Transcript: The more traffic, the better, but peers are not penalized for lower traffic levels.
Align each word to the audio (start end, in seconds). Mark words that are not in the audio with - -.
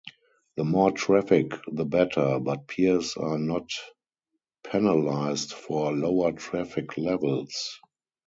The 0.55 0.63
more 0.63 0.91
traffic, 0.91 1.51
the 1.71 1.85
better, 1.85 2.39
but 2.39 2.67
peers 2.67 3.15
are 3.17 3.37
not 3.37 3.69
penalized 4.63 5.53
for 5.53 5.91
lower 5.93 6.31
traffic 6.31 6.97
levels. 6.97 7.79